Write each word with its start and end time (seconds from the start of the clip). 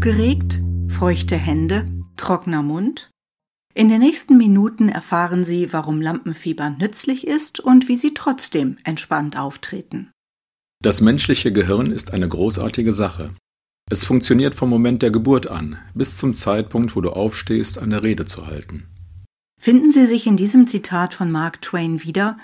Aufgeregt? 0.00 0.62
Feuchte 0.88 1.36
Hände? 1.36 1.86
Trockener 2.16 2.62
Mund? 2.62 3.10
In 3.74 3.90
den 3.90 4.00
nächsten 4.00 4.38
Minuten 4.38 4.88
erfahren 4.88 5.44
Sie, 5.44 5.74
warum 5.74 6.00
Lampenfieber 6.00 6.70
nützlich 6.70 7.26
ist 7.26 7.60
und 7.60 7.86
wie 7.86 7.96
Sie 7.96 8.14
trotzdem 8.14 8.78
entspannt 8.84 9.38
auftreten. 9.38 10.10
Das 10.82 11.02
menschliche 11.02 11.52
Gehirn 11.52 11.92
ist 11.92 12.14
eine 12.14 12.26
großartige 12.26 12.94
Sache. 12.94 13.34
Es 13.90 14.02
funktioniert 14.04 14.54
vom 14.54 14.70
Moment 14.70 15.02
der 15.02 15.10
Geburt 15.10 15.48
an, 15.48 15.76
bis 15.92 16.16
zum 16.16 16.32
Zeitpunkt, 16.32 16.96
wo 16.96 17.02
du 17.02 17.10
aufstehst, 17.10 17.78
eine 17.78 18.02
Rede 18.02 18.24
zu 18.24 18.46
halten. 18.46 18.86
Finden 19.60 19.92
Sie 19.92 20.06
sich 20.06 20.26
in 20.26 20.38
diesem 20.38 20.66
Zitat 20.66 21.12
von 21.12 21.30
Mark 21.30 21.60
Twain 21.60 22.02
wieder, 22.02 22.38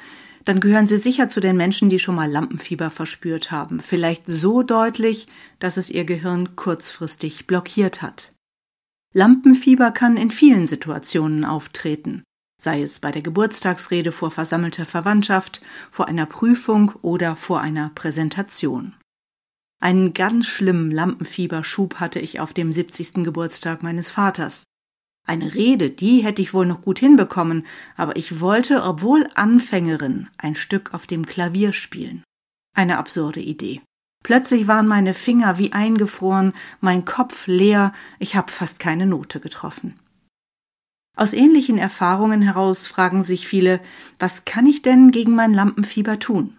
dann 0.47 0.61
gehören 0.61 0.87
Sie 0.87 0.97
sicher 0.97 1.29
zu 1.29 1.41
den 1.41 1.57
Menschen, 1.57 1.91
die 1.91 1.99
schon 1.99 2.15
mal 2.15 2.31
Lampenfieber 2.31 2.89
verspürt 2.89 3.51
haben, 3.51 3.81
vielleicht 3.81 4.27
so 4.27 4.63
deutlich, 4.63 5.27
dass 5.59 5.77
es 5.77 5.91
Ihr 5.91 6.05
Gehirn 6.05 6.55
kurzfristig 6.55 7.49
blockiert 7.49 8.01
hat. 8.01 8.33
Lampenfieber 9.13 9.91
kann 9.91 10.17
in 10.17 10.31
vielen 10.31 10.69
Situationen 10.69 11.45
auftreten, 11.45 12.23
sei 12.63 12.81
es 12.81 13.01
bei 13.01 13.11
der 13.11 13.23
Geburtstagsrede 13.23 14.13
vor 14.13 14.31
versammelter 14.31 14.87
Verwandtschaft, 14.87 15.63
vor 15.91 16.07
einer 16.07 16.27
Prüfung 16.27 16.93
oder 17.03 17.35
vor 17.35 17.61
einer 17.61 17.91
Präsentation. 17.97 18.95
Einen 19.81 20.15
ganz 20.15 20.47
schlimmen 20.47 20.93
Lampenfieberschub 20.93 21.97
hatte 21.97 22.21
ich 22.21 22.39
auf 22.39 22.53
dem 22.53 22.73
70. 22.73 23.25
Geburtstag 23.25 23.83
meines 23.83 24.13
Vaters. 24.13 24.65
Eine 25.27 25.55
Rede, 25.55 25.91
die 25.91 26.23
hätte 26.23 26.41
ich 26.41 26.55
wohl 26.55 26.67
noch 26.67 26.83
gut 26.83 27.01
hinbekommen, 27.01 27.67
aber 27.97 28.17
ich 28.17 28.41
wollte, 28.41 28.85
obwohl 28.85 29.29
Anfängerin, 29.35 30.29
ein 30.39 30.55
Stück 30.55 30.95
auf 30.95 31.07
dem 31.07 31.27
Klavier 31.27 31.73
spielen. 31.73 32.23
Eine 32.77 32.99
absurde 32.99 33.41
Idee. 33.41 33.81
Plötzlich 34.23 34.69
waren 34.69 34.87
meine 34.87 35.15
Finger 35.15 35.59
wie 35.59 35.73
eingefroren, 35.73 36.53
mein 36.81 37.05
Kopf 37.05 37.47
leer, 37.47 37.93
ich 38.19 38.37
habe 38.37 38.53
fast 38.53 38.79
keine 38.79 39.07
Note 39.07 39.41
getroffen. 39.41 39.99
Aus 41.17 41.33
ähnlichen 41.33 41.79
Erfahrungen 41.79 42.43
heraus 42.43 42.87
fragen 42.87 43.23
sich 43.23 43.49
viele, 43.49 43.81
was 44.19 44.45
kann 44.45 44.67
ich 44.67 44.83
denn 44.83 45.11
gegen 45.11 45.35
mein 45.35 45.55
Lampenfieber 45.55 46.19
tun? 46.19 46.59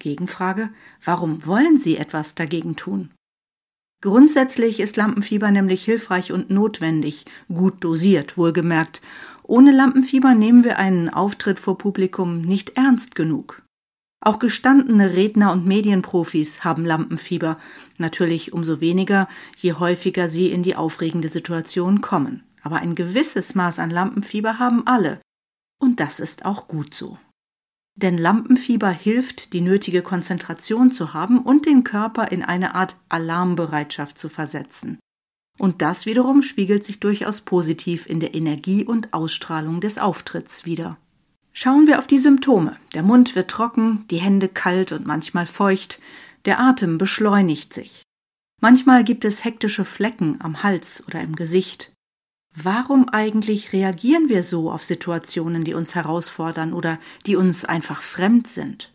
Gegenfrage, 0.00 0.70
warum 1.04 1.46
wollen 1.46 1.78
Sie 1.78 1.96
etwas 1.96 2.34
dagegen 2.34 2.76
tun? 2.76 3.10
Grundsätzlich 4.02 4.80
ist 4.80 4.96
Lampenfieber 4.96 5.52
nämlich 5.52 5.84
hilfreich 5.84 6.32
und 6.32 6.50
notwendig, 6.50 7.24
gut 7.48 7.84
dosiert, 7.84 8.36
wohlgemerkt. 8.36 9.00
Ohne 9.44 9.70
Lampenfieber 9.70 10.34
nehmen 10.34 10.64
wir 10.64 10.78
einen 10.78 11.08
Auftritt 11.08 11.60
vor 11.60 11.78
Publikum 11.78 12.42
nicht 12.42 12.76
ernst 12.76 13.14
genug. 13.14 13.62
Auch 14.20 14.40
gestandene 14.40 15.14
Redner 15.14 15.52
und 15.52 15.66
Medienprofis 15.66 16.64
haben 16.64 16.84
Lampenfieber, 16.84 17.58
natürlich 17.96 18.52
umso 18.52 18.80
weniger, 18.80 19.28
je 19.56 19.74
häufiger 19.74 20.26
sie 20.26 20.50
in 20.50 20.64
die 20.64 20.74
aufregende 20.74 21.28
Situation 21.28 22.00
kommen. 22.00 22.42
Aber 22.62 22.76
ein 22.76 22.96
gewisses 22.96 23.54
Maß 23.54 23.78
an 23.78 23.90
Lampenfieber 23.90 24.58
haben 24.58 24.84
alle. 24.86 25.20
Und 25.80 26.00
das 26.00 26.18
ist 26.18 26.44
auch 26.44 26.66
gut 26.66 26.92
so. 26.92 27.18
Denn 27.94 28.16
Lampenfieber 28.16 28.90
hilft, 28.90 29.52
die 29.52 29.60
nötige 29.60 30.02
Konzentration 30.02 30.90
zu 30.90 31.12
haben 31.12 31.38
und 31.38 31.66
den 31.66 31.84
Körper 31.84 32.32
in 32.32 32.42
eine 32.42 32.74
Art 32.74 32.96
Alarmbereitschaft 33.08 34.18
zu 34.18 34.28
versetzen. 34.28 34.98
Und 35.58 35.82
das 35.82 36.06
wiederum 36.06 36.42
spiegelt 36.42 36.84
sich 36.84 37.00
durchaus 37.00 37.42
positiv 37.42 38.06
in 38.06 38.20
der 38.20 38.34
Energie 38.34 38.84
und 38.84 39.12
Ausstrahlung 39.12 39.80
des 39.80 39.98
Auftritts 39.98 40.64
wider. 40.64 40.96
Schauen 41.52 41.86
wir 41.86 41.98
auf 41.98 42.06
die 42.06 42.18
Symptome. 42.18 42.78
Der 42.94 43.02
Mund 43.02 43.34
wird 43.34 43.50
trocken, 43.50 44.06
die 44.10 44.16
Hände 44.16 44.48
kalt 44.48 44.92
und 44.92 45.06
manchmal 45.06 45.44
feucht, 45.44 46.00
der 46.46 46.58
Atem 46.58 46.96
beschleunigt 46.96 47.74
sich. 47.74 48.02
Manchmal 48.60 49.04
gibt 49.04 49.24
es 49.24 49.44
hektische 49.44 49.84
Flecken 49.84 50.40
am 50.40 50.62
Hals 50.62 51.04
oder 51.06 51.20
im 51.20 51.36
Gesicht. 51.36 51.91
Warum 52.54 53.08
eigentlich 53.08 53.72
reagieren 53.72 54.28
wir 54.28 54.42
so 54.42 54.70
auf 54.70 54.82
Situationen, 54.82 55.64
die 55.64 55.74
uns 55.74 55.94
herausfordern 55.94 56.74
oder 56.74 56.98
die 57.26 57.36
uns 57.36 57.64
einfach 57.64 58.02
fremd 58.02 58.46
sind? 58.46 58.92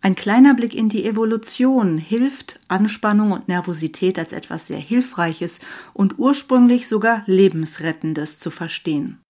Ein 0.00 0.14
kleiner 0.14 0.54
Blick 0.54 0.74
in 0.74 0.88
die 0.88 1.06
Evolution 1.06 1.96
hilft, 1.96 2.60
Anspannung 2.68 3.32
und 3.32 3.48
Nervosität 3.48 4.18
als 4.18 4.32
etwas 4.32 4.66
sehr 4.66 4.78
Hilfreiches 4.78 5.60
und 5.94 6.18
ursprünglich 6.18 6.88
sogar 6.88 7.22
Lebensrettendes 7.26 8.38
zu 8.38 8.50
verstehen. 8.50 9.20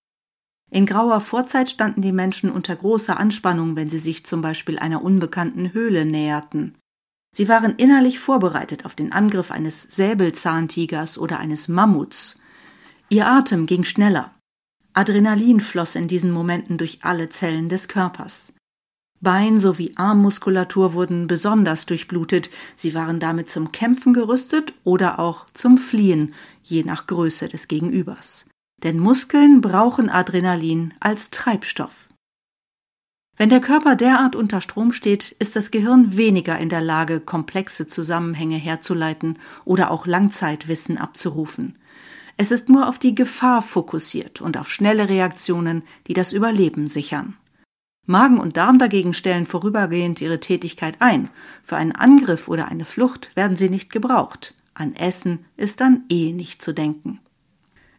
In 0.71 0.85
grauer 0.85 1.21
Vorzeit 1.21 1.69
standen 1.69 2.01
die 2.01 2.11
Menschen 2.11 2.51
unter 2.51 2.75
großer 2.75 3.17
Anspannung, 3.17 3.75
wenn 3.75 3.89
sie 3.89 3.99
sich 3.99 4.25
zum 4.25 4.41
Beispiel 4.41 4.79
einer 4.79 5.01
unbekannten 5.01 5.71
Höhle 5.73 6.05
näherten. 6.05 6.77
Sie 7.33 7.47
waren 7.47 7.75
innerlich 7.75 8.19
vorbereitet 8.19 8.85
auf 8.85 8.95
den 8.95 9.11
Angriff 9.11 9.51
eines 9.51 9.83
Säbelzahntigers 9.83 11.17
oder 11.17 11.39
eines 11.39 11.67
Mammuts, 11.67 12.37
Ihr 13.09 13.27
Atem 13.27 13.65
ging 13.65 13.83
schneller. 13.83 14.33
Adrenalin 14.93 15.59
floss 15.59 15.95
in 15.95 16.07
diesen 16.07 16.31
Momenten 16.31 16.77
durch 16.77 16.99
alle 17.01 17.29
Zellen 17.29 17.69
des 17.69 17.87
Körpers. 17.87 18.53
Bein 19.21 19.59
sowie 19.59 19.91
Armmuskulatur 19.95 20.93
wurden 20.93 21.27
besonders 21.27 21.85
durchblutet, 21.85 22.49
sie 22.75 22.95
waren 22.95 23.19
damit 23.19 23.49
zum 23.49 23.71
Kämpfen 23.71 24.13
gerüstet 24.13 24.73
oder 24.83 25.19
auch 25.19 25.45
zum 25.51 25.77
Fliehen, 25.77 26.33
je 26.63 26.83
nach 26.83 27.07
Größe 27.07 27.47
des 27.47 27.67
Gegenübers. 27.67 28.45
Denn 28.83 28.99
Muskeln 28.99 29.61
brauchen 29.61 30.09
Adrenalin 30.09 30.93
als 30.99 31.29
Treibstoff. 31.29 32.09
Wenn 33.37 33.49
der 33.49 33.61
Körper 33.61 33.95
derart 33.95 34.35
unter 34.35 34.61
Strom 34.61 34.91
steht, 34.93 35.35
ist 35.39 35.55
das 35.55 35.71
Gehirn 35.71 36.15
weniger 36.15 36.57
in 36.57 36.69
der 36.69 36.81
Lage, 36.81 37.19
komplexe 37.19 37.87
Zusammenhänge 37.87 38.57
herzuleiten 38.57 39.39
oder 39.65 39.91
auch 39.91 40.05
Langzeitwissen 40.05 40.97
abzurufen. 40.97 41.77
Es 42.37 42.51
ist 42.51 42.69
nur 42.69 42.87
auf 42.89 42.99
die 42.99 43.15
Gefahr 43.15 43.61
fokussiert 43.61 44.41
und 44.41 44.57
auf 44.57 44.71
schnelle 44.71 45.07
Reaktionen, 45.07 45.83
die 46.07 46.13
das 46.13 46.33
Überleben 46.33 46.87
sichern. 46.87 47.37
Magen 48.05 48.39
und 48.39 48.57
Darm 48.57 48.77
dagegen 48.77 49.13
stellen 49.13 49.45
vorübergehend 49.45 50.21
ihre 50.21 50.39
Tätigkeit 50.39 50.97
ein. 50.99 51.29
Für 51.63 51.77
einen 51.77 51.93
Angriff 51.93 52.47
oder 52.47 52.67
eine 52.67 52.85
Flucht 52.85 53.35
werden 53.35 53.57
sie 53.57 53.69
nicht 53.69 53.91
gebraucht. 53.91 54.53
An 54.73 54.95
Essen 54.95 55.45
ist 55.57 55.81
dann 55.81 56.03
eh 56.09 56.31
nicht 56.31 56.61
zu 56.61 56.73
denken. 56.73 57.19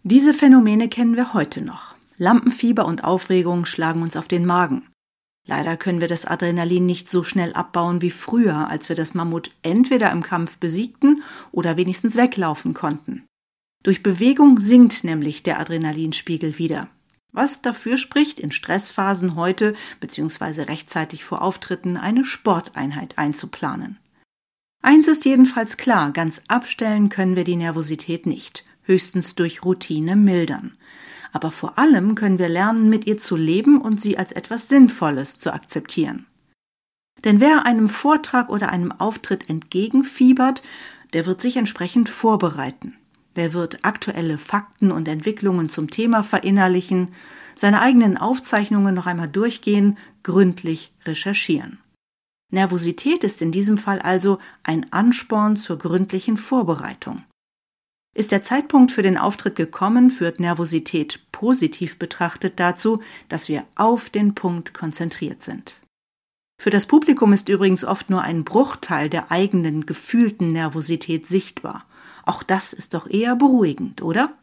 Diese 0.04 0.32
Phänomene 0.32 0.88
kennen 0.88 1.16
wir 1.16 1.34
heute 1.34 1.62
noch. 1.62 1.96
Lampenfieber 2.18 2.86
und 2.86 3.02
Aufregung 3.02 3.64
schlagen 3.64 4.02
uns 4.02 4.16
auf 4.16 4.28
den 4.28 4.46
Magen. 4.46 4.86
Leider 5.46 5.76
können 5.76 6.00
wir 6.00 6.08
das 6.08 6.26
Adrenalin 6.26 6.86
nicht 6.86 7.08
so 7.08 7.24
schnell 7.24 7.52
abbauen 7.52 8.02
wie 8.02 8.10
früher, 8.10 8.68
als 8.68 8.88
wir 8.88 8.96
das 8.96 9.14
Mammut 9.14 9.50
entweder 9.62 10.10
im 10.12 10.22
Kampf 10.22 10.58
besiegten 10.58 11.22
oder 11.52 11.76
wenigstens 11.76 12.16
weglaufen 12.16 12.74
konnten. 12.74 13.24
Durch 13.86 14.02
Bewegung 14.02 14.58
sinkt 14.58 15.04
nämlich 15.04 15.44
der 15.44 15.60
Adrenalinspiegel 15.60 16.58
wieder. 16.58 16.88
Was 17.30 17.62
dafür 17.62 17.98
spricht, 17.98 18.40
in 18.40 18.50
Stressphasen 18.50 19.36
heute 19.36 19.74
bzw. 20.00 20.62
rechtzeitig 20.62 21.22
vor 21.22 21.40
Auftritten 21.40 21.96
eine 21.96 22.24
Sporteinheit 22.24 23.16
einzuplanen. 23.16 23.98
Eins 24.82 25.06
ist 25.06 25.24
jedenfalls 25.24 25.76
klar, 25.76 26.10
ganz 26.10 26.42
abstellen 26.48 27.10
können 27.10 27.36
wir 27.36 27.44
die 27.44 27.54
Nervosität 27.54 28.26
nicht, 28.26 28.64
höchstens 28.82 29.36
durch 29.36 29.64
Routine 29.64 30.16
mildern. 30.16 30.76
Aber 31.32 31.52
vor 31.52 31.78
allem 31.78 32.16
können 32.16 32.40
wir 32.40 32.48
lernen, 32.48 32.90
mit 32.90 33.06
ihr 33.06 33.18
zu 33.18 33.36
leben 33.36 33.80
und 33.80 34.00
sie 34.00 34.18
als 34.18 34.32
etwas 34.32 34.68
Sinnvolles 34.68 35.38
zu 35.38 35.54
akzeptieren. 35.54 36.26
Denn 37.22 37.38
wer 37.38 37.66
einem 37.66 37.88
Vortrag 37.88 38.48
oder 38.48 38.68
einem 38.70 38.90
Auftritt 38.90 39.48
entgegenfiebert, 39.48 40.64
der 41.12 41.24
wird 41.26 41.40
sich 41.40 41.56
entsprechend 41.56 42.08
vorbereiten. 42.08 42.96
Der 43.36 43.52
wird 43.52 43.84
aktuelle 43.84 44.38
Fakten 44.38 44.90
und 44.90 45.06
Entwicklungen 45.08 45.68
zum 45.68 45.90
Thema 45.90 46.22
verinnerlichen, 46.22 47.12
seine 47.54 47.80
eigenen 47.80 48.16
Aufzeichnungen 48.16 48.94
noch 48.94 49.06
einmal 49.06 49.28
durchgehen, 49.28 49.98
gründlich 50.22 50.92
recherchieren. 51.04 51.78
Nervosität 52.50 53.24
ist 53.24 53.42
in 53.42 53.52
diesem 53.52 53.76
Fall 53.76 54.00
also 54.00 54.38
ein 54.62 54.92
Ansporn 54.92 55.56
zur 55.56 55.78
gründlichen 55.78 56.36
Vorbereitung. 56.36 57.22
Ist 58.14 58.32
der 58.32 58.42
Zeitpunkt 58.42 58.92
für 58.92 59.02
den 59.02 59.18
Auftritt 59.18 59.56
gekommen, 59.56 60.10
führt 60.10 60.40
Nervosität 60.40 61.20
positiv 61.32 61.98
betrachtet 61.98 62.58
dazu, 62.58 63.02
dass 63.28 63.48
wir 63.48 63.66
auf 63.74 64.08
den 64.08 64.34
Punkt 64.34 64.72
konzentriert 64.72 65.42
sind. 65.42 65.82
Für 66.58 66.70
das 66.70 66.86
Publikum 66.86 67.34
ist 67.34 67.50
übrigens 67.50 67.84
oft 67.84 68.08
nur 68.08 68.22
ein 68.22 68.44
Bruchteil 68.44 69.10
der 69.10 69.30
eigenen 69.30 69.84
gefühlten 69.84 70.52
Nervosität 70.52 71.26
sichtbar 71.26 71.84
auch 72.26 72.42
das 72.42 72.72
ist 72.72 72.92
doch 72.92 73.08
eher 73.08 73.36
beruhigend, 73.36 74.02
oder? 74.02 74.36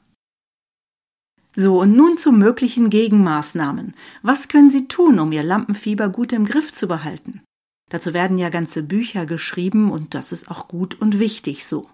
So, 1.56 1.80
und 1.81 1.95
nun 1.95 2.18
zu 2.18 2.31
möglichen 2.31 2.89
Gegenmaßnahmen. 2.89 3.94
Was 4.24 4.47
können 4.47 4.71
Sie 4.71 4.88
tun, 4.88 5.19
um 5.19 5.31
Ihr 5.31 5.44
Lampenfieber 5.44 6.09
gut 6.09 6.33
im 6.33 6.45
Griff 6.45 6.74
zu 6.74 6.88
behalten? 6.88 7.41
Dazu 7.89 8.15
werden 8.15 8.39
ja 8.39 8.50
ganze 8.50 8.81
Bücher 8.81 9.27
geschrieben 9.27 9.91
und 9.91 10.15
das 10.15 10.31
ist 10.31 10.50
auch 10.50 10.68
gut 10.68 11.00
und 11.00 11.19
wichtig 11.19 11.68
so. 11.68 11.88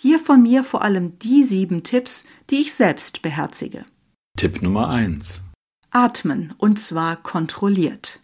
Hier 0.00 0.18
von 0.18 0.42
mir 0.42 0.64
vor 0.64 0.82
allem 0.82 1.18
die 1.18 1.44
sieben 1.44 1.82
Tipps, 1.82 2.24
die 2.48 2.60
ich 2.60 2.72
selbst 2.72 3.20
beherzige. 3.20 3.84
Tipp 4.38 4.62
Nummer 4.62 4.88
eins: 4.88 5.42
Atmen, 5.90 6.54
und 6.56 6.78
zwar 6.78 7.16
kontrolliert. 7.16 8.20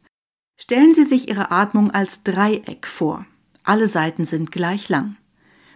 Stellen 0.58 0.94
Sie 0.94 1.04
sich 1.04 1.28
Ihre 1.28 1.50
Atmung 1.50 1.90
als 1.90 2.22
Dreieck 2.22 2.86
vor. 2.86 3.26
Alle 3.64 3.88
Seiten 3.88 4.24
sind 4.24 4.52
gleich 4.52 4.88
lang. 4.88 5.16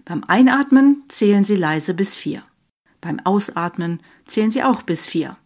Beim 0.08 0.24
Einatmen 0.26 1.04
zählen 1.08 1.44
Sie 1.44 1.56
leise 1.56 1.92
bis 1.92 2.16
vier. 2.16 2.42
Beim 3.02 3.20
Ausatmen 3.24 4.00
zählen 4.24 4.50
Sie 4.50 4.62
auch 4.62 4.80
bis 4.80 5.04
vier. 5.04 5.36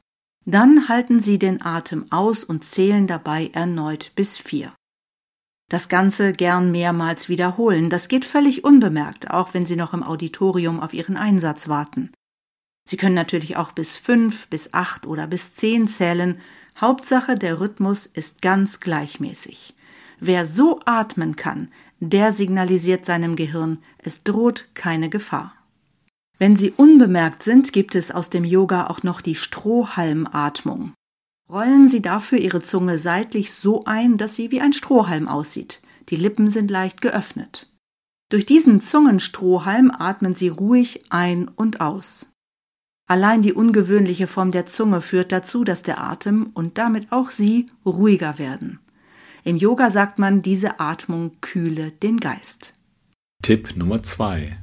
Dann 0.45 0.89
halten 0.89 1.19
Sie 1.19 1.41
den 1.41 1.63
Atem 1.63 2.05
aus 2.13 2.45
und 2.45 2.63
zählen 2.65 3.09
dabei 3.09 3.51
erneut 3.55 4.13
bis 4.15 4.39
vier. 4.39 4.73
Das 5.69 5.89
Ganze 5.89 6.33
gern 6.33 6.71
mehrmals 6.71 7.29
wiederholen. 7.29 7.91
Das 7.91 8.07
geht 8.07 8.25
völlig 8.25 8.63
unbemerkt, 8.63 9.33
auch 9.33 9.53
wenn 9.53 9.67
Sie 9.67 9.75
noch 9.75 9.95
im 9.95 10.05
Auditorium 10.05 10.79
auf 10.79 10.95
Ihren 10.95 11.17
Einsatz 11.17 11.67
warten. 11.67 12.13
Sie 12.89 12.97
können 12.97 13.17
natürlich 13.17 13.57
auch 13.57 13.73
bis 13.73 13.97
fünf, 13.97 14.47
bis 14.47 14.73
acht 14.75 15.09
oder 15.09 15.27
bis 15.27 15.57
zehn 15.57 15.89
zählen. 15.89 16.41
Hauptsache, 16.81 17.35
der 17.35 17.59
Rhythmus 17.59 18.07
ist 18.07 18.43
ganz 18.43 18.79
gleichmäßig. 18.79 19.75
Wer 20.21 20.47
so 20.47 20.79
atmen 20.85 21.35
kann, 21.35 21.73
der 22.11 22.33
signalisiert 22.33 23.07
seinem 23.07 23.37
Gehirn, 23.37 23.79
es 23.99 24.25
droht 24.25 24.69
keine 24.75 25.09
Gefahr. 25.09 25.55
Wenn 26.39 26.57
Sie 26.57 26.73
unbemerkt 26.73 27.45
sind, 27.45 27.73
gibt 27.73 27.95
es 27.95 28.11
aus 28.11 28.29
dem 28.29 28.45
Yoga 28.45 28.89
auch 28.89 29.05
noch 29.05 29.21
die 29.21 29.37
Strohhalmatmung. 29.37 30.95
Rollen 31.49 31.87
Sie 31.87 32.03
dafür 32.03 32.39
Ihre 32.39 32.61
Zunge 32.61 32.99
seitlich 32.99 33.53
so 33.53 33.85
ein, 33.85 34.19
dass 34.19 34.35
sie 34.35 34.51
wie 34.51 34.61
ein 34.61 34.73
Strohhalm 34.73 35.29
aussieht. 35.29 35.81
Die 36.09 36.17
Lippen 36.17 36.49
sind 36.49 36.71
leicht 36.71 37.01
geöffnet. 37.01 37.71
Durch 38.31 38.47
diesen 38.47 38.81
Zungenstrohhalm 38.81 39.93
atmen 39.97 40.35
Sie 40.35 40.49
ruhig 40.49 41.05
ein 41.11 41.47
und 41.47 41.81
aus. 41.81 42.33
Allein 43.07 43.43
die 43.43 43.53
ungewöhnliche 43.53 44.27
Form 44.27 44.51
der 44.51 44.67
Zunge 44.67 45.03
führt 45.03 45.31
dazu, 45.31 45.63
dass 45.63 45.85
der 45.85 46.03
Atem 46.03 46.51
und 46.55 46.79
damit 46.79 47.13
auch 47.13 47.31
Sie 47.31 47.71
ruhiger 47.87 48.39
werden. 48.39 48.81
Im 49.45 49.57
Yoga 49.57 49.91
sagt 49.91 50.21
man, 50.21 50.41
diese 50.41 50.79
Atmung 50.79 51.33
kühle 51.41 51.91
den 51.91 52.19
Geist. 52.19 52.75
Tipp 53.43 53.77
Nummer 53.77 54.03
zwei: 54.03 54.57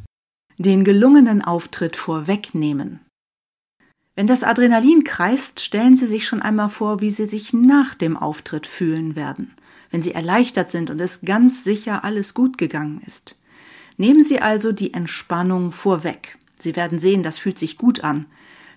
Den 0.57 0.85
gelungenen 0.85 1.41
Auftritt 1.41 1.97
vorwegnehmen. 1.97 3.01
Wenn 4.15 4.27
das 4.27 4.43
Adrenalin 4.43 5.03
kreist, 5.03 5.59
stellen 5.59 5.95
Sie 5.95 6.07
sich 6.07 6.27
schon 6.27 6.41
einmal 6.41 6.69
vor, 6.69 7.01
wie 7.01 7.09
Sie 7.09 7.25
sich 7.25 7.53
nach 7.53 7.93
dem 7.93 8.15
Auftritt 8.15 8.67
fühlen 8.67 9.15
werden, 9.15 9.53
wenn 9.91 10.01
Sie 10.01 10.13
erleichtert 10.13 10.71
sind 10.71 10.89
und 10.89 10.99
es 10.99 11.21
ganz 11.21 11.63
sicher 11.63 12.03
alles 12.05 12.33
gut 12.33 12.57
gegangen 12.57 13.01
ist. 13.05 13.35
Nehmen 13.97 14.23
Sie 14.23 14.39
also 14.39 14.71
die 14.71 14.93
Entspannung 14.93 15.73
vorweg. 15.73 16.37
Sie 16.57 16.77
werden 16.77 16.99
sehen, 16.99 17.23
das 17.23 17.37
fühlt 17.37 17.57
sich 17.57 17.77
gut 17.77 18.03
an, 18.03 18.25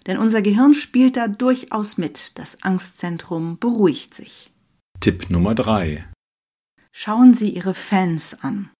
denn 0.07 0.19
unser 0.19 0.43
Gehirn 0.43 0.75
spielt 0.75 1.17
da 1.17 1.29
durchaus 1.29 1.97
mit, 1.97 2.39
das 2.39 2.63
Angstzentrum 2.63 3.59
beruhigt 3.59 4.15
sich. 4.15 4.52
Tipp 5.03 5.31
Nummer 5.31 5.57
drei: 5.57 6.07
Schauen 6.93 7.35
Sie 7.35 7.49
Ihre 7.49 7.75
Fans 7.75 8.37
an. 8.41 8.71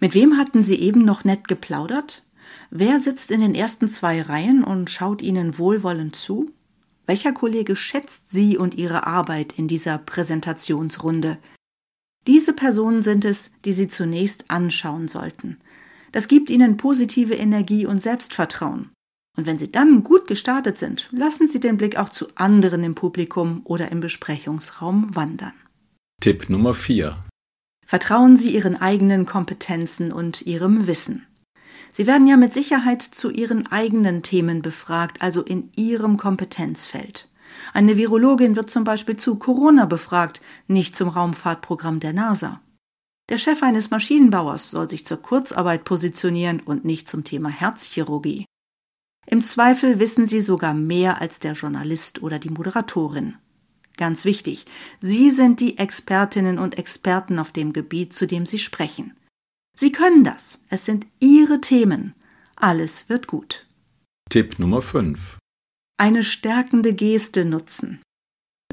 Mit 0.00 0.14
wem 0.14 0.38
hatten 0.38 0.62
Sie 0.62 0.76
eben 0.76 1.04
noch 1.04 1.24
nett 1.24 1.46
geplaudert? 1.46 2.24
Wer 2.70 2.98
sitzt 2.98 3.30
in 3.30 3.42
den 3.42 3.54
ersten 3.54 3.86
zwei 3.86 4.22
Reihen 4.22 4.64
und 4.64 4.88
schaut 4.88 5.20
Ihnen 5.20 5.58
wohlwollend 5.58 6.16
zu? 6.16 6.50
Welcher 7.04 7.32
Kollege 7.32 7.76
schätzt 7.76 8.30
Sie 8.30 8.56
und 8.56 8.76
Ihre 8.76 9.06
Arbeit 9.06 9.52
in 9.58 9.68
dieser 9.68 9.98
Präsentationsrunde? 9.98 11.36
Diese 12.26 12.54
Personen 12.54 13.02
sind 13.02 13.26
es, 13.26 13.52
die 13.66 13.74
Sie 13.74 13.88
zunächst 13.88 14.50
anschauen 14.50 15.06
sollten. 15.06 15.58
Das 16.12 16.28
gibt 16.28 16.48
Ihnen 16.48 16.78
positive 16.78 17.34
Energie 17.34 17.84
und 17.84 18.00
Selbstvertrauen. 18.00 18.88
Und 19.36 19.46
wenn 19.46 19.58
Sie 19.58 19.72
dann 19.72 20.04
gut 20.04 20.26
gestartet 20.26 20.78
sind, 20.78 21.08
lassen 21.10 21.48
Sie 21.48 21.58
den 21.58 21.78
Blick 21.78 21.96
auch 21.96 22.10
zu 22.10 22.28
anderen 22.34 22.84
im 22.84 22.94
Publikum 22.94 23.62
oder 23.64 23.90
im 23.90 24.00
Besprechungsraum 24.00 25.14
wandern. 25.16 25.54
Tipp 26.20 26.50
Nummer 26.50 26.74
vier: 26.74 27.18
Vertrauen 27.86 28.36
Sie 28.36 28.54
Ihren 28.54 28.80
eigenen 28.80 29.26
Kompetenzen 29.26 30.12
und 30.12 30.42
Ihrem 30.42 30.86
Wissen. 30.86 31.26
Sie 31.92 32.06
werden 32.06 32.26
ja 32.26 32.36
mit 32.36 32.52
Sicherheit 32.52 33.02
zu 33.02 33.30
Ihren 33.30 33.66
eigenen 33.66 34.22
Themen 34.22 34.62
befragt, 34.62 35.20
also 35.20 35.42
in 35.42 35.70
Ihrem 35.76 36.16
Kompetenzfeld. 36.16 37.28
Eine 37.74 37.96
Virologin 37.96 38.56
wird 38.56 38.70
zum 38.70 38.84
Beispiel 38.84 39.16
zu 39.16 39.36
Corona 39.36 39.84
befragt, 39.84 40.40
nicht 40.68 40.96
zum 40.96 41.08
Raumfahrtprogramm 41.08 42.00
der 42.00 42.12
NASA. 42.14 42.60
Der 43.28 43.38
Chef 43.38 43.62
eines 43.62 43.90
Maschinenbauers 43.90 44.70
soll 44.70 44.88
sich 44.88 45.06
zur 45.06 45.18
Kurzarbeit 45.18 45.84
positionieren 45.84 46.60
und 46.60 46.84
nicht 46.84 47.08
zum 47.08 47.24
Thema 47.24 47.50
Herzchirurgie. 47.50 48.46
Im 49.26 49.42
Zweifel 49.42 49.98
wissen 49.98 50.26
Sie 50.26 50.40
sogar 50.40 50.74
mehr 50.74 51.20
als 51.20 51.38
der 51.38 51.52
Journalist 51.52 52.22
oder 52.22 52.38
die 52.38 52.50
Moderatorin. 52.50 53.36
Ganz 53.96 54.24
wichtig, 54.24 54.66
Sie 55.00 55.30
sind 55.30 55.60
die 55.60 55.78
Expertinnen 55.78 56.58
und 56.58 56.78
Experten 56.78 57.38
auf 57.38 57.52
dem 57.52 57.72
Gebiet, 57.72 58.14
zu 58.14 58.26
dem 58.26 58.46
Sie 58.46 58.58
sprechen. 58.58 59.14
Sie 59.76 59.92
können 59.92 60.24
das. 60.24 60.60
Es 60.68 60.84
sind 60.84 61.06
Ihre 61.20 61.60
Themen. 61.60 62.14
Alles 62.56 63.08
wird 63.08 63.26
gut. 63.26 63.66
Tipp 64.28 64.58
Nummer 64.58 64.82
5: 64.82 65.38
Eine 65.98 66.24
stärkende 66.24 66.94
Geste 66.94 67.44
nutzen. 67.44 68.00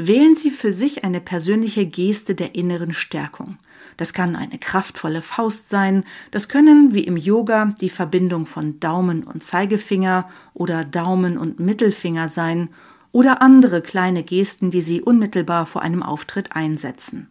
Wählen 0.01 0.33
Sie 0.33 0.49
für 0.49 0.71
sich 0.71 1.03
eine 1.03 1.19
persönliche 1.19 1.85
Geste 1.85 2.33
der 2.33 2.55
inneren 2.55 2.93
Stärkung. 2.93 3.57
Das 3.97 4.13
kann 4.13 4.37
eine 4.37 4.57
kraftvolle 4.57 5.21
Faust 5.21 5.67
sein, 5.67 6.05
das 6.31 6.47
können, 6.47 6.93
wie 6.93 7.03
im 7.03 7.17
Yoga, 7.17 7.75
die 7.81 7.89
Verbindung 7.89 8.45
von 8.45 8.79
Daumen 8.79 9.23
und 9.25 9.43
Zeigefinger 9.43 10.29
oder 10.53 10.85
Daumen 10.85 11.37
und 11.37 11.59
Mittelfinger 11.59 12.29
sein 12.29 12.69
oder 13.11 13.41
andere 13.41 13.81
kleine 13.81 14.23
Gesten, 14.23 14.69
die 14.69 14.79
Sie 14.79 15.01
unmittelbar 15.01 15.65
vor 15.65 15.81
einem 15.81 16.01
Auftritt 16.01 16.55
einsetzen. 16.55 17.29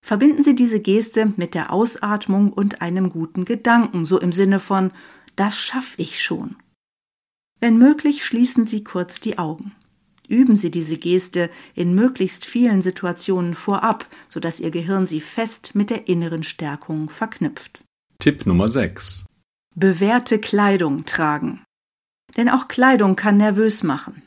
Verbinden 0.00 0.44
Sie 0.44 0.54
diese 0.54 0.78
Geste 0.78 1.32
mit 1.34 1.54
der 1.54 1.72
Ausatmung 1.72 2.52
und 2.52 2.82
einem 2.82 3.10
guten 3.10 3.44
Gedanken, 3.44 4.04
so 4.04 4.20
im 4.20 4.30
Sinne 4.30 4.60
von 4.60 4.92
Das 5.34 5.58
schaff 5.58 5.94
ich 5.96 6.22
schon. 6.22 6.54
Wenn 7.58 7.78
möglich, 7.78 8.24
schließen 8.24 8.64
Sie 8.64 8.84
kurz 8.84 9.18
die 9.18 9.38
Augen. 9.38 9.72
Üben 10.30 10.54
Sie 10.54 10.70
diese 10.70 10.96
Geste 10.96 11.50
in 11.74 11.92
möglichst 11.92 12.46
vielen 12.46 12.82
Situationen 12.82 13.54
vorab, 13.54 14.06
sodass 14.28 14.60
Ihr 14.60 14.70
Gehirn 14.70 15.08
sie 15.08 15.20
fest 15.20 15.74
mit 15.74 15.90
der 15.90 16.06
inneren 16.06 16.44
Stärkung 16.44 17.10
verknüpft. 17.10 17.82
Tipp 18.20 18.46
Nummer 18.46 18.68
6: 18.68 19.24
Bewährte 19.74 20.38
Kleidung 20.38 21.04
tragen. 21.04 21.64
Denn 22.36 22.48
auch 22.48 22.68
Kleidung 22.68 23.16
kann 23.16 23.38
nervös 23.38 23.82
machen. 23.82 24.22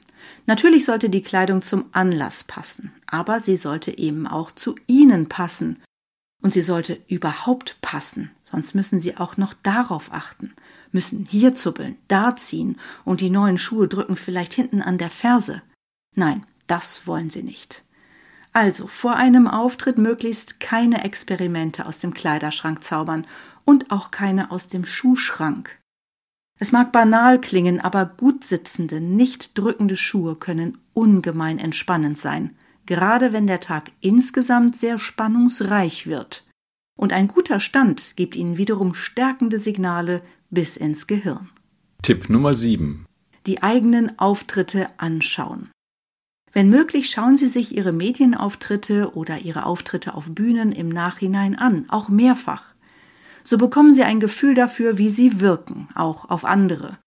Natürlich 0.45 0.83
sollte 0.83 1.09
die 1.09 1.21
Kleidung 1.21 1.61
zum 1.61 1.85
Anlass 1.93 2.43
passen, 2.43 2.91
aber 3.07 3.39
sie 3.39 3.55
sollte 3.55 3.97
eben 3.97 4.27
auch 4.27 4.51
zu 4.51 4.75
Ihnen 4.87 5.29
passen. 5.29 5.81
Und 6.41 6.51
sie 6.51 6.63
sollte 6.63 6.99
überhaupt 7.07 7.77
passen, 7.79 8.29
sonst 8.43 8.75
müssen 8.75 8.99
Sie 8.99 9.15
auch 9.15 9.37
noch 9.37 9.53
darauf 9.63 10.11
achten, 10.11 10.51
müssen 10.91 11.25
hier 11.29 11.55
zuppeln, 11.55 11.95
da 12.09 12.35
ziehen 12.35 12.75
und 13.05 13.21
die 13.21 13.29
neuen 13.29 13.57
Schuhe 13.57 13.87
drücken 13.87 14.17
vielleicht 14.17 14.53
hinten 14.53 14.81
an 14.81 14.97
der 14.97 15.09
Ferse. 15.09 15.61
Nein, 16.15 16.45
das 16.67 17.07
wollen 17.07 17.29
Sie 17.29 17.43
nicht. 17.43 17.83
Also 18.53 18.87
vor 18.87 19.15
einem 19.15 19.47
Auftritt 19.47 19.97
möglichst 19.97 20.59
keine 20.59 21.03
Experimente 21.03 21.85
aus 21.85 21.99
dem 21.99 22.13
Kleiderschrank 22.13 22.83
zaubern 22.83 23.25
und 23.65 23.91
auch 23.91 24.11
keine 24.11 24.51
aus 24.51 24.67
dem 24.67 24.85
Schuhschrank. 24.85 25.79
Es 26.59 26.71
mag 26.71 26.91
banal 26.91 27.41
klingen, 27.41 27.79
aber 27.81 28.05
gut 28.05 28.43
sitzende, 28.43 29.01
nicht 29.01 29.57
drückende 29.57 29.97
Schuhe 29.97 30.35
können 30.35 30.77
ungemein 30.93 31.57
entspannend 31.57 32.19
sein, 32.19 32.55
gerade 32.85 33.33
wenn 33.33 33.47
der 33.47 33.59
Tag 33.59 33.91
insgesamt 34.01 34.75
sehr 34.75 34.99
spannungsreich 34.99 36.05
wird. 36.05 36.45
Und 36.95 37.11
ein 37.11 37.27
guter 37.27 37.59
Stand 37.59 38.15
gibt 38.15 38.35
Ihnen 38.35 38.57
wiederum 38.57 38.93
stärkende 38.93 39.57
Signale 39.57 40.21
bis 40.51 40.77
ins 40.77 41.07
Gehirn. 41.07 41.49
Tipp 42.03 42.29
Nummer 42.29 42.53
7: 42.53 43.07
Die 43.47 43.63
eigenen 43.63 44.19
Auftritte 44.19 44.87
anschauen. 44.97 45.71
Wenn 46.53 46.69
möglich, 46.69 47.09
schauen 47.09 47.35
Sie 47.35 47.47
sich 47.47 47.75
Ihre 47.75 47.91
Medienauftritte 47.91 49.15
oder 49.15 49.39
Ihre 49.39 49.65
Auftritte 49.65 50.13
auf 50.13 50.29
Bühnen 50.29 50.71
im 50.71 50.87
Nachhinein 50.87 51.57
an, 51.57 51.89
auch 51.89 52.09
mehrfach. 52.09 52.75
So 53.41 53.57
bekommen 53.57 53.91
Sie 53.91 54.03
ein 54.03 54.19
Gefühl 54.19 54.53
dafür, 54.53 54.99
wie 54.99 55.09
Sie 55.09 55.41
wirken, 55.41 55.89
auch 55.95 56.29
auf 56.29 56.45
andere. 56.45 56.99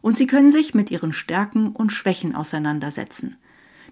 Und 0.00 0.16
Sie 0.16 0.28
können 0.28 0.52
sich 0.52 0.72
mit 0.72 0.92
Ihren 0.92 1.12
Stärken 1.12 1.72
und 1.72 1.90
Schwächen 1.90 2.36
auseinandersetzen. 2.36 3.36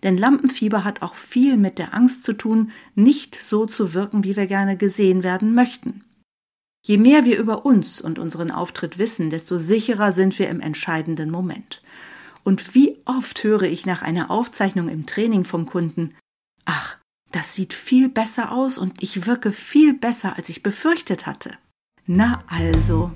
Denn 0.04 0.16
Lampenfieber 0.16 0.84
hat 0.84 1.02
auch 1.02 1.14
viel 1.14 1.56
mit 1.56 1.78
der 1.78 1.92
Angst 1.92 2.22
zu 2.22 2.32
tun, 2.32 2.70
nicht 2.94 3.34
so 3.34 3.66
zu 3.66 3.94
wirken, 3.94 4.22
wie 4.22 4.36
wir 4.36 4.46
gerne 4.46 4.76
gesehen 4.76 5.24
werden 5.24 5.54
möchten. 5.54 6.04
Je 6.86 6.98
mehr 6.98 7.24
wir 7.24 7.38
über 7.38 7.64
uns 7.64 8.00
und 8.00 8.18
unseren 8.18 8.50
Auftritt 8.50 8.98
wissen, 8.98 9.30
desto 9.30 9.58
sicherer 9.58 10.12
sind 10.12 10.38
wir 10.38 10.48
im 10.50 10.60
entscheidenden 10.60 11.30
Moment. 11.30 11.82
Und 12.44 12.74
wie 12.74 12.98
oft 13.06 13.42
höre 13.42 13.62
ich 13.62 13.86
nach 13.86 14.02
einer 14.02 14.30
Aufzeichnung 14.30 14.88
im 14.88 15.06
Training 15.06 15.44
vom 15.44 15.66
Kunden, 15.66 16.14
ach, 16.66 16.98
das 17.32 17.54
sieht 17.54 17.72
viel 17.72 18.08
besser 18.08 18.52
aus 18.52 18.78
und 18.78 19.02
ich 19.02 19.26
wirke 19.26 19.50
viel 19.50 19.94
besser, 19.94 20.36
als 20.36 20.50
ich 20.50 20.62
befürchtet 20.62 21.26
hatte. 21.26 21.56
Na 22.06 22.44
also. 22.46 23.10